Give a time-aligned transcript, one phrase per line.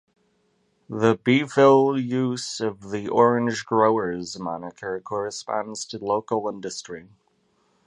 [0.89, 7.07] The Beeville use of the "Orange Growers" moniker corresponds to local industry.